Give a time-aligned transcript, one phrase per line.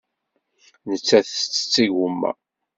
[0.89, 2.31] Nettat tettett igumma.